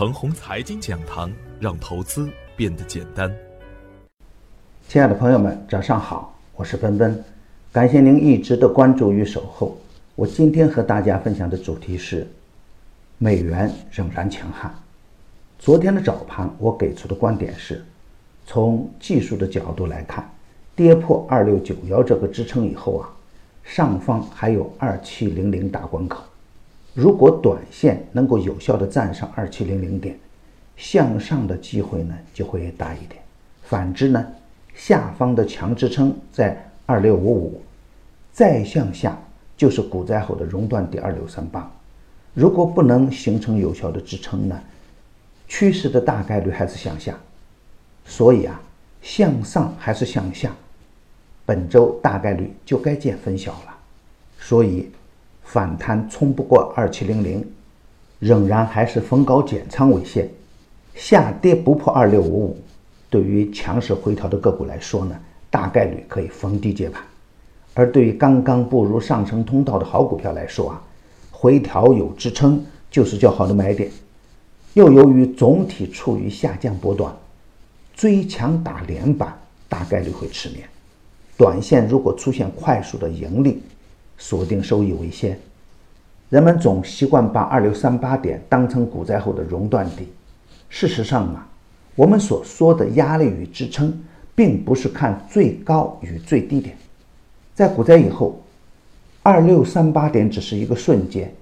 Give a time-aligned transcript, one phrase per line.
[0.00, 1.30] 程红财经讲堂，
[1.60, 3.30] 让投资变得简单。
[4.88, 7.22] 亲爱的朋友们，早上好，我是奔奔，
[7.70, 9.76] 感谢您一直的关注与守候。
[10.14, 12.26] 我今天和大家分享的主题是：
[13.18, 14.74] 美元仍然强悍。
[15.58, 17.84] 昨天的早盘，我给出的观点是，
[18.46, 20.26] 从技术的角度来看，
[20.74, 23.10] 跌破二六九幺这个支撑以后啊，
[23.64, 26.24] 上方还有二七零零大关口。
[26.92, 30.18] 如果短线能够有效的站上二七零零点，
[30.76, 33.22] 向上的机会呢就会大一点。
[33.62, 34.26] 反之呢，
[34.74, 37.62] 下方的强支撑在二六五五，
[38.32, 39.16] 再向下
[39.56, 41.70] 就是股灾后的熔断点二六三八。
[42.34, 44.60] 如果不能形成有效的支撑呢，
[45.46, 47.16] 趋势的大概率还是向下。
[48.04, 48.60] 所以啊，
[49.00, 50.52] 向上还是向下，
[51.46, 53.78] 本周大概率就该见分晓了。
[54.40, 54.90] 所以。
[55.52, 57.44] 反弹冲不过二七零零，
[58.20, 60.24] 仍然还是逢高减仓为先；
[60.94, 62.56] 下跌不破二六五五，
[63.08, 65.18] 对于强势回调的个股来说呢，
[65.50, 67.02] 大概率可以逢低接盘；
[67.74, 70.80] 而对于刚刚步入上升通道的好股票来说啊，
[71.32, 73.90] 回调有支撑就是较好的买点。
[74.74, 77.12] 又由于总体处于下降波段，
[77.92, 79.36] 追强打连板
[79.68, 80.60] 大概率会吃面。
[81.36, 83.60] 短线如果出现快速的盈利，
[84.20, 85.36] 锁定收益为先。
[86.28, 90.06] 人们总习惯把二六三八点当成股灾后的熔断底。
[90.68, 91.48] 事实上啊，
[91.96, 94.00] 我们所说的压力与支撑，
[94.36, 96.76] 并不是看最高与最低点。
[97.52, 98.40] 在股灾以后，
[99.24, 101.34] 二六三八点只是一个瞬间，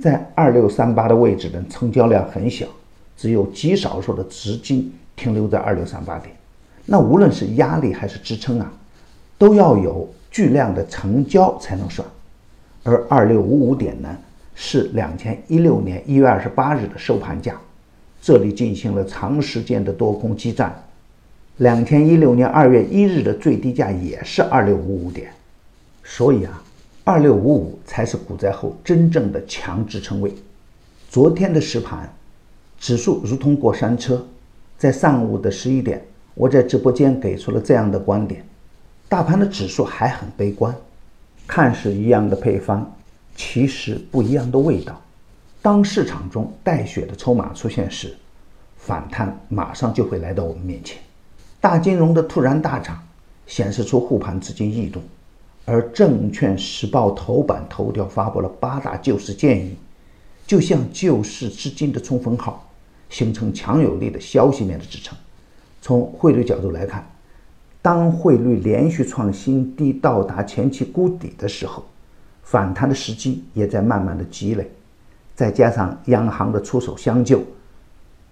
[0.00, 2.66] 在二六三八的位置的成交量很小，
[3.16, 6.34] 只有极少数的资金停留在二六三八点。
[6.84, 8.72] 那无论是压力还是支撑啊，
[9.38, 10.08] 都要有。
[10.36, 12.06] 巨量的成交才能算，
[12.82, 14.14] 而二六五五点呢
[14.54, 17.58] 是两千一六年一月二十八日的收盘价，
[18.20, 20.78] 这里进行了长时间的多空激战。
[21.56, 25.32] 两千一六年二月一日的最低价也是二六五五点，
[26.04, 26.62] 所以啊，
[27.02, 30.30] 二六五五才是股灾后真正的强支撑位。
[31.08, 32.12] 昨天的实盘，
[32.78, 34.22] 指数如同过山车，
[34.76, 38.44] 在上午的十一点，我在直播间给出了这样的观点。
[39.08, 40.74] 大盘的指数还很悲观，
[41.46, 42.92] 看似一样的配方，
[43.36, 45.00] 其实不一样的味道。
[45.62, 48.16] 当市场中带血的筹码出现时，
[48.76, 50.98] 反弹马上就会来到我们面前。
[51.60, 53.00] 大金融的突然大涨，
[53.46, 55.00] 显示出护盘资金异动，
[55.64, 59.76] 而证券时报头版头条发布了八大救市建议，
[60.48, 62.68] 就像救市资金的冲锋号，
[63.08, 65.16] 形成强有力的消息面的支撑。
[65.80, 67.08] 从汇率角度来看。
[67.86, 71.84] 当汇率连续创新低，到达前期谷底的时候，
[72.42, 74.68] 反弹的时机也在慢慢的积累。
[75.36, 77.40] 再加上央行的出手相救，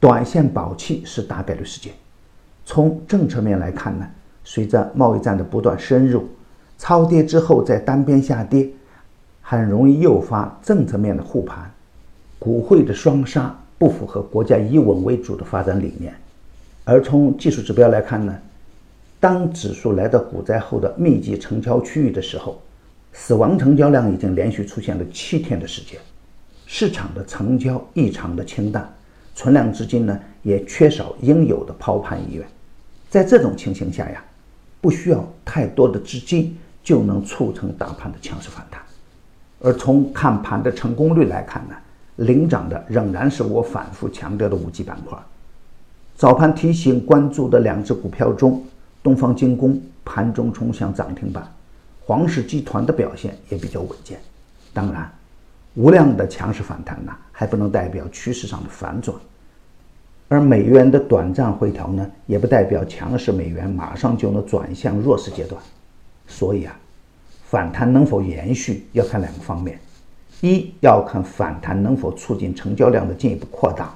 [0.00, 1.92] 短线保气是大概率事件。
[2.64, 4.08] 从政策面来看呢，
[4.42, 6.26] 随着贸易战的不断深入，
[6.78, 8.66] 超跌之后再单边下跌，
[9.42, 11.70] 很容易诱发政策面的护盘。
[12.38, 16.14] 股汇的双杀不符合国家以稳为主的发展理念。
[16.84, 18.34] 而从技术指标来看呢？
[19.22, 22.60] 当指数来到股灾后的密集成交区域的时候，
[23.12, 25.96] 死亡成交量已经连续出现了七天的时间，
[26.66, 28.92] 市场的成交异常的清淡，
[29.36, 32.44] 存量资金呢也缺少应有的抛盘意愿。
[33.08, 34.24] 在这种情形下呀，
[34.80, 38.82] 不需要太多的资金就能促成大盘的强势反弹。
[39.60, 41.76] 而从看盘的成功率来看呢，
[42.16, 45.16] 领涨的仍然是我反复强调的五 G 板块。
[46.16, 48.60] 早盘提醒关注的两只股票中。
[49.02, 51.44] 东方精工盘中冲向涨停板，
[52.04, 54.20] 黄氏集团的表现也比较稳健。
[54.72, 55.10] 当然，
[55.74, 59.16] 无量的强势反弹呢，还不能代表趋势上的反转。
[60.28, 65.60] 而美元的短暂回调呢，也不代表强势美元马上就能转向弱势阶段。
[66.26, 66.78] 所以啊，
[67.44, 69.78] 反弹能否延续，要看两个方面：
[70.40, 73.86] 一要看反弹能否促进成交量的进一步扩大；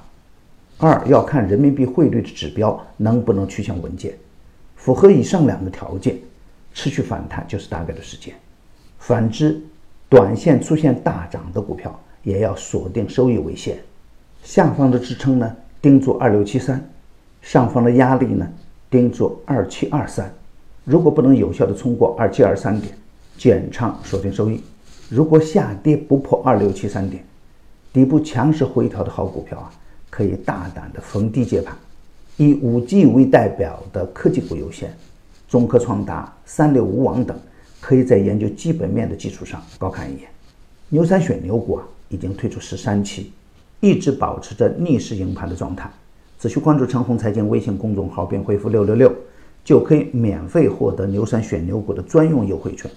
[0.77, 4.13] 二要看人民币汇率的指标能不能趋向稳健。
[4.77, 6.15] 符合以上两个条件，
[6.73, 8.33] 持续反弹就是大概的时间。
[8.97, 9.61] 反之，
[10.07, 13.77] 短线出现大涨的股票也要锁定收益为先。
[14.43, 16.77] 下方的支撑呢，盯住二六七三；
[17.41, 18.47] 上方的压力呢，
[18.89, 20.33] 盯住二七二三。
[20.85, 22.93] 如果不能有效的冲过二七二三点，
[23.37, 24.63] 减仓锁定收益。
[25.09, 27.25] 如果下跌不破二六七三点，
[27.91, 29.71] 底部强势回调的好股票啊，
[30.09, 31.75] 可以大胆的逢低接盘。
[32.37, 34.95] 以五 G 为代表的科技股优先，
[35.49, 37.35] 中科创达、三六五网等，
[37.81, 40.29] 可以在研究基本面的基础上高看一眼。
[40.89, 43.31] 牛三选牛股啊，已经推出十三期，
[43.79, 45.91] 一直保持着逆势赢盘的状态。
[46.39, 49.11] 只需关注陈红财经微信公众号并回复六六六，
[49.65, 52.89] 就可以免费获得牛散选牛股的专用优惠券。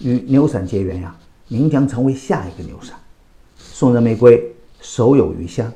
[0.00, 1.14] 与牛散结缘呀，
[1.48, 2.96] 您将成为下一个牛散。
[3.58, 4.42] 送人玫瑰，
[4.80, 5.70] 手有余香。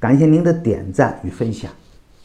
[0.00, 1.70] 感谢您的点赞与分享，